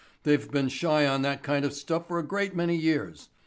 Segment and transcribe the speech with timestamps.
[0.23, 3.29] They've been shy on that kind of stuff for a great many years.